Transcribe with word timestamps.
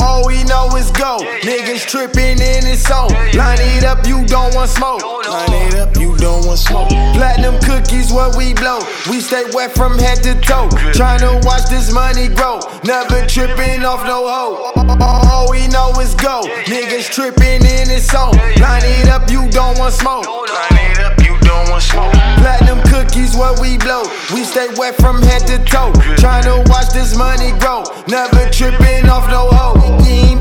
All 0.00 0.26
we 0.26 0.42
know 0.44 0.74
is 0.74 0.90
go. 0.90 1.18
Niggas 1.42 1.86
tripping 1.86 2.40
in 2.40 2.64
his 2.64 2.82
song. 2.82 3.10
Line 3.34 3.58
it 3.60 3.84
up, 3.84 4.06
you 4.06 4.24
don't 4.24 4.54
want 4.54 4.70
smoke. 4.70 5.02
Line 5.02 5.68
it 5.68 5.74
up, 5.74 5.94
you 5.98 6.16
don't 6.16 6.46
want 6.46 6.58
smoke. 6.58 6.88
Platinum 6.88 7.60
cookies, 7.60 8.10
what 8.10 8.34
we 8.34 8.54
blow. 8.54 8.78
We 9.10 9.20
stay 9.20 9.44
wet 9.52 9.74
from 9.74 9.98
head 9.98 10.22
to 10.22 10.34
toe. 10.40 10.70
Trying 10.94 11.20
to 11.20 11.40
watch 11.44 11.68
this 11.68 11.92
money 11.92 12.28
grow. 12.28 12.60
Never 12.84 13.26
tripping 13.26 13.84
off 13.84 14.02
no 14.06 14.26
hoe. 14.26 14.96
All 14.98 15.50
we 15.50 15.68
know 15.68 15.92
is 16.00 16.14
go. 16.14 16.40
Niggas 16.64 17.12
tripping 17.12 17.66
in 17.68 17.90
his 17.90 18.08
song. 18.08 18.32
Line 18.56 18.80
it 18.82 19.08
up, 19.08 19.30
you 19.30 19.46
don't 19.50 19.78
want 19.78 19.92
smoke. 19.92 20.24
Line 20.24 20.90
it 20.90 21.00
up, 21.00 21.18
you 21.20 21.36
don't 21.46 21.70
want 21.70 21.82
smoke. 21.82 22.12
Platinum 22.42 22.82
cookies, 22.90 23.36
what 23.36 23.60
we 23.60 23.78
blow. 23.78 24.02
We 24.34 24.44
stay 24.44 24.68
wet 24.76 24.96
from 24.96 25.22
head 25.22 25.46
to 25.46 25.58
toe. 25.64 25.92
Trying 26.18 26.44
to 26.44 26.62
watch 26.70 26.92
this 26.92 27.16
money 27.16 27.52
grow. 27.58 27.84
Never 28.08 28.50
tripping 28.50 29.08
off 29.08 29.30
no 29.30 29.48
hoe. 29.48 29.76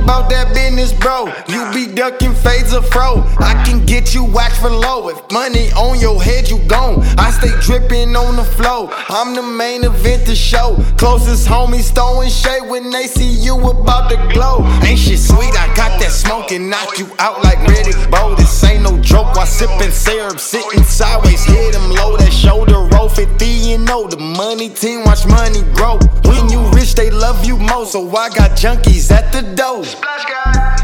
You 0.05 0.11
ain't 0.11 0.21
bout 0.21 0.29
that 0.29 0.53
business, 0.53 0.93
bro. 0.93 1.25
You 1.47 1.65
be 1.73 1.93
ducking 1.93 2.35
fades 2.35 2.73
of 2.73 2.87
fro. 2.89 3.23
I 3.39 3.63
can 3.65 3.85
get 3.85 4.13
you 4.13 4.23
whacked 4.23 4.57
for 4.57 4.69
low. 4.69 5.09
If 5.09 5.19
money 5.31 5.71
on 5.71 5.99
your 5.99 6.21
head, 6.21 6.49
you 6.49 6.59
gone. 6.67 7.01
I 7.17 7.31
stay 7.31 7.51
dripping 7.61 8.15
on 8.15 8.35
the 8.35 8.43
flow. 8.43 8.89
I'm 9.09 9.33
the 9.35 9.41
main 9.41 9.83
event 9.83 10.27
to 10.27 10.35
show. 10.35 10.77
Closest 10.97 11.47
homies 11.47 11.93
throwing 11.93 12.29
shade 12.29 12.69
when 12.69 12.89
they 12.91 13.07
see 13.07 13.31
you 13.31 13.55
about 13.55 14.09
to 14.09 14.17
glow. 14.33 14.65
Ain't 14.83 14.99
shit 14.99 15.19
sweet, 15.19 15.55
I 15.57 15.67
got 15.75 15.99
that 15.99 16.11
smoke 16.11 16.51
and 16.51 16.69
knock 16.69 16.99
you 16.99 17.07
out 17.19 17.43
like 17.43 17.57
Riddick 17.59 18.11
Bowe. 18.11 18.35
This 18.35 18.63
ain't 18.63 18.83
no 18.83 18.99
joke 18.99 19.35
while 19.35 19.47
sipping 19.47 19.91
syrup, 19.91 20.39
sitting 20.39 20.83
sideways, 20.83 21.43
hit 21.45 21.75
him 21.75 21.89
low. 21.89 22.17
That 22.17 22.31
shoulder 22.31 22.79
roll 22.93 23.09
50, 23.09 23.45
you 23.45 23.75
oh, 23.75 23.83
know 23.83 24.07
the 24.07 24.17
money 24.17 24.69
team 24.69 25.03
watch 25.03 25.25
money 25.25 25.63
grow. 25.73 25.97
When 26.25 26.49
you 26.49 26.61
rich, 26.71 26.95
they 26.95 27.09
love 27.09 27.43
you 27.45 27.57
most. 27.57 27.93
So 27.93 28.07
I 28.15 28.29
got 28.29 28.51
junkies 28.51 29.11
at 29.11 29.31
the 29.31 29.41
door. 29.55 29.83
Splash 29.95 30.25
guy. 30.25 30.75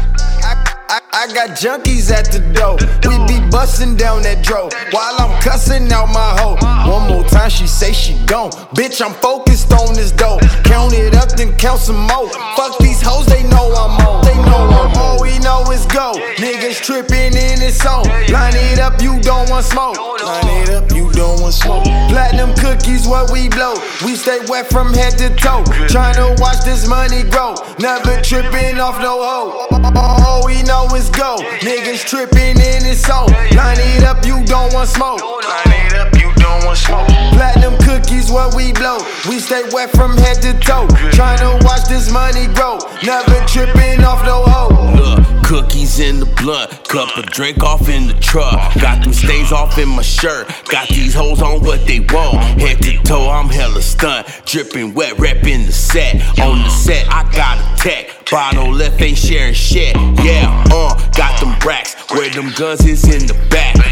I, 1.12 1.26
got 1.32 1.50
junkies 1.56 2.10
at 2.10 2.30
the 2.32 2.40
door. 2.52 2.76
We 3.08 3.16
be 3.26 3.50
bustin' 3.50 3.96
down 3.96 4.22
that 4.22 4.44
dro 4.44 4.68
while 4.90 5.16
I'm 5.20 5.40
cussin' 5.40 5.90
out 5.90 6.08
my 6.08 6.36
hoe. 6.36 6.56
One 6.90 7.08
more 7.08 7.24
time, 7.24 7.48
she 7.48 7.66
say 7.66 7.92
she 7.92 8.14
gone. 8.26 8.50
Bitch, 8.76 9.00
I'm 9.00 9.14
focused 9.14 9.72
on 9.72 9.94
this 9.94 10.12
dough. 10.12 10.38
Count 11.62 11.78
some 11.78 12.08
more. 12.10 12.28
Fuck 12.56 12.76
these 12.78 13.00
hoes, 13.00 13.24
they 13.26 13.44
know 13.44 13.70
I'm 13.70 13.94
on. 14.04 14.24
They 14.24 14.34
know 14.34 14.66
I'm 14.66 15.22
we 15.22 15.38
know 15.38 15.62
is 15.70 15.86
go. 15.86 16.10
Niggas 16.42 16.82
trippin' 16.82 17.36
in 17.36 17.60
this 17.60 17.78
song. 17.78 18.04
Line 18.34 18.56
it 18.56 18.80
up, 18.80 19.00
you 19.00 19.20
don't 19.20 19.48
want 19.48 19.64
smoke. 19.64 19.96
Line 19.96 20.62
it 20.62 20.70
up, 20.70 20.90
you 20.90 21.12
don't 21.12 21.40
want 21.40 21.54
smoke. 21.54 21.84
Platinum 22.10 22.52
cookies, 22.56 23.06
what 23.06 23.30
we 23.30 23.48
blow. 23.48 23.74
We 24.04 24.16
stay 24.16 24.40
wet 24.48 24.68
from 24.70 24.92
head 24.92 25.16
to 25.18 25.30
toe. 25.36 25.62
Trying 25.86 26.16
to 26.16 26.34
watch 26.42 26.64
this 26.64 26.88
money 26.88 27.22
grow. 27.30 27.54
Never 27.78 28.20
trippin' 28.22 28.80
off 28.80 28.98
no 28.98 29.22
hoe. 29.22 29.92
All 29.94 30.44
we 30.44 30.64
know 30.64 30.88
is 30.96 31.10
go. 31.10 31.36
Niggas 31.62 32.04
trippin' 32.04 32.58
in 32.58 32.82
this 32.82 33.02
song. 33.02 33.30
Line 33.54 33.78
it 33.78 34.02
up, 34.02 34.26
you 34.26 34.44
don't 34.46 34.74
want 34.74 34.88
smoke. 34.88 35.22
Line 35.22 35.86
it 35.86 35.94
up, 35.94 36.12
you 36.18 36.34
don't 36.42 36.64
want 36.64 36.78
smoke. 36.78 37.11
Stay 39.52 39.68
wet 39.74 39.90
from 39.90 40.16
head 40.16 40.40
to 40.40 40.58
toe. 40.60 40.88
Trying 41.12 41.40
to 41.40 41.62
watch 41.66 41.86
this 41.86 42.10
money 42.10 42.46
grow. 42.54 42.78
Never 43.04 43.38
trippin' 43.44 44.02
off 44.02 44.24
no 44.24 44.44
hoe. 44.46 44.94
Look, 44.96 45.44
cookies 45.44 46.00
in 46.00 46.20
the 46.20 46.24
blunt, 46.40 46.70
cup 46.88 47.14
of 47.18 47.26
drink 47.26 47.62
off 47.62 47.86
in 47.90 48.06
the 48.06 48.14
truck. 48.14 48.72
Got 48.80 49.04
them 49.04 49.12
stains 49.12 49.52
off 49.52 49.76
in 49.76 49.90
my 49.90 50.00
shirt. 50.00 50.48
Got 50.70 50.88
these 50.88 51.12
hoes 51.12 51.42
on 51.42 51.60
what 51.60 51.86
they 51.86 52.00
want. 52.00 52.38
Head 52.62 52.80
to 52.80 52.96
toe, 53.02 53.28
I'm 53.28 53.50
hella 53.50 53.82
stunt. 53.82 54.26
Dripping 54.46 54.94
wet, 54.94 55.18
reppin' 55.18 55.66
the 55.66 55.72
set. 55.72 56.14
On 56.40 56.56
the 56.56 56.70
set, 56.70 57.06
I 57.10 57.30
got 57.36 57.58
a 57.58 57.76
tech. 57.76 58.30
Bottle 58.30 58.72
left, 58.72 59.02
ain't 59.02 59.18
sharing 59.18 59.52
shit. 59.52 59.94
Yeah, 60.24 60.64
uh, 60.70 60.94
got 61.10 61.38
them 61.40 61.54
racks. 61.58 61.94
Where 62.10 62.30
them 62.30 62.52
guns 62.56 62.86
is 62.86 63.04
in 63.04 63.26
the 63.26 63.34
back. 63.50 63.91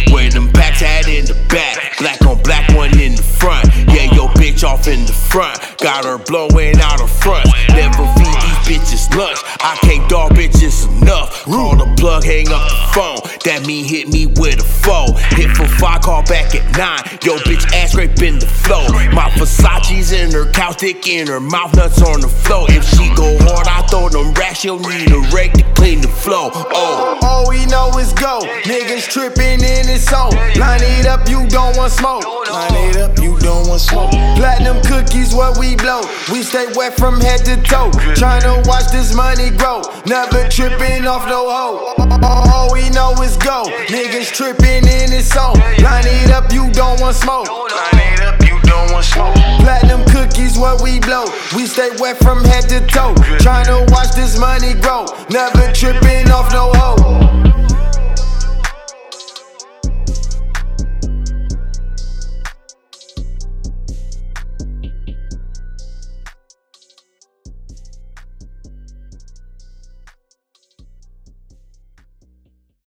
Off 4.81 4.89
in 4.89 5.07
the 5.07 5.13
front. 5.13 5.59
Got 5.79 6.05
her 6.05 6.19
blowing 6.19 6.81
out 6.81 7.01
her 7.01 7.07
front. 7.07 7.47
Never 7.71 8.07
feed 8.17 8.41
these 8.41 8.79
bitches 8.79 9.15
lunch. 9.15 9.39
I 9.61 9.77
can't 9.83 10.09
dog 10.09 10.33
bitches 10.33 10.87
enough. 11.03 11.45
Call 11.45 11.77
the 11.77 11.93
plug, 11.97 12.25
hang 12.25 12.49
up 12.49 12.69
the 12.69 12.93
phone. 12.95 13.21
That 13.45 13.67
mean 13.67 13.85
hit 13.85 14.09
me 14.09 14.27
with 14.27 14.61
a 14.61 14.65
foe. 14.65 15.13
Hit 15.37 15.57
for 15.57 15.67
five, 15.67 16.03
call 16.03 16.23
back 16.25 16.55
at 16.55 16.65
nine. 16.77 17.01
Yo, 17.23 17.37
bitch 17.39 17.65
ass 17.73 17.93
scraping 17.93 18.39
the 18.39 18.47
flow. 18.47 18.87
My 19.13 19.31
Versace's 19.31 20.13
in 20.13 20.33
her 20.33 20.51
couch, 20.53 20.79
dick 20.79 21.07
in 21.07 21.27
her 21.27 21.41
mouth, 21.41 21.75
nuts 21.75 22.03
on 22.03 22.21
the 22.21 22.29
floor. 22.29 22.67
If 22.71 22.85
she 22.85 23.13
go 23.15 23.37
hard, 23.41 23.67
I 23.67 23.87
throw 23.89 24.09
them 24.09 24.33
racks. 24.35 24.61
She'll 24.61 24.79
need 24.79 25.11
a 25.11 25.21
rake 25.35 25.53
to 25.55 25.65
clean 25.75 26.01
the 26.01 26.09
flow. 26.09 26.51
Oh. 26.53 27.19
All 27.23 27.49
we 27.49 27.65
know 27.67 27.91
is 27.99 28.13
go. 28.13 28.41
Niggas 28.65 29.09
trippin' 29.11 29.65
in 29.65 29.87
this 29.87 30.05
song. 30.05 30.33
Line 30.57 30.81
it 30.83 31.07
up, 31.07 31.29
you 31.29 31.47
don't 31.49 31.77
want 31.77 31.93
smoke. 31.93 32.25
Line 32.51 32.91
it 32.91 32.97
up, 32.97 33.19
you 33.19 33.40
don't 33.71 33.79
smoke. 33.79 34.11
Platinum 34.37 34.83
cookies, 34.83 35.35
what 35.35 35.59
we 35.59 35.77
blow. 35.77 36.03
We 36.33 36.43
stay 36.43 36.67
wet 36.75 36.97
from 36.97 37.21
head 37.21 37.45
to 37.47 37.57
toe. 37.63 37.91
Trying 38.15 38.43
to 38.43 38.63
watch 38.69 38.91
this 38.91 39.15
money 39.15 39.51
grow. 39.51 39.83
Never 40.07 40.49
trippin' 40.49 41.07
off 41.07 41.27
no 41.27 41.49
hoe. 41.49 41.95
All 42.23 42.73
we 42.73 42.91
know 42.91 43.15
is 43.23 43.37
go. 43.37 43.65
Niggas 43.87 44.35
trippin' 44.35 44.87
in 44.89 45.11
this 45.11 45.29
song. 45.29 45.57
Line 45.79 46.07
it 46.07 46.31
up, 46.31 46.53
you 46.53 46.71
don't 46.73 47.01
want 47.01 47.17
smoke. 47.17 47.49
Line 47.49 48.13
it 48.15 48.21
up, 48.21 48.41
you 48.43 48.59
don't 48.63 48.93
want 48.93 49.05
smoke. 49.05 49.35
Platinum 49.63 50.05
cookies, 50.07 50.59
what 50.59 50.83
we 50.83 50.99
blow. 51.01 51.27
We 51.55 51.67
stay 51.67 51.91
wet 51.99 52.19
from 52.19 52.45
head 52.45 52.69
to 52.71 52.81
toe. 52.87 53.15